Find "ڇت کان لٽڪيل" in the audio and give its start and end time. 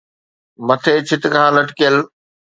1.07-1.95